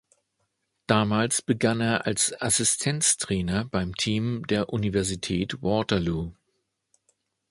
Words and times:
Damals 0.87 1.43
begann 1.43 1.79
er 1.79 2.07
als 2.07 2.33
Assistenztrainer 2.41 3.65
beim 3.65 3.93
Team 3.95 4.47
der 4.47 4.69
Universität 4.73 5.61
Waterloo. 5.61 6.31